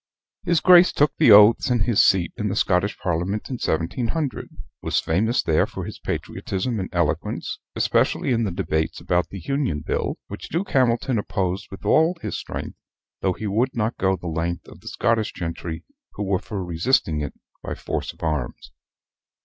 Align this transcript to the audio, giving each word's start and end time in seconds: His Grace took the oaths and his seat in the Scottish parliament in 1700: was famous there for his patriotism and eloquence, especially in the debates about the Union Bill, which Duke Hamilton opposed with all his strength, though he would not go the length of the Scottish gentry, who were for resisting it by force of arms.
His 0.43 0.61
Grace 0.61 0.91
took 0.91 1.15
the 1.17 1.29
oaths 1.31 1.69
and 1.69 1.83
his 1.83 2.03
seat 2.03 2.33
in 2.35 2.47
the 2.49 2.55
Scottish 2.55 2.97
parliament 2.97 3.49
in 3.51 3.57
1700: 3.59 4.49
was 4.81 4.99
famous 4.99 5.43
there 5.43 5.67
for 5.67 5.85
his 5.85 5.99
patriotism 5.99 6.79
and 6.79 6.89
eloquence, 6.91 7.59
especially 7.75 8.31
in 8.31 8.43
the 8.43 8.49
debates 8.49 8.99
about 8.99 9.29
the 9.29 9.37
Union 9.41 9.81
Bill, 9.85 10.17
which 10.25 10.49
Duke 10.49 10.71
Hamilton 10.71 11.19
opposed 11.19 11.67
with 11.69 11.85
all 11.85 12.17
his 12.19 12.35
strength, 12.35 12.79
though 13.21 13.33
he 13.33 13.45
would 13.45 13.75
not 13.75 13.95
go 13.99 14.15
the 14.15 14.25
length 14.25 14.67
of 14.67 14.79
the 14.81 14.87
Scottish 14.87 15.33
gentry, 15.33 15.83
who 16.13 16.23
were 16.23 16.39
for 16.39 16.65
resisting 16.65 17.21
it 17.21 17.35
by 17.61 17.75
force 17.75 18.11
of 18.11 18.23
arms. 18.23 18.71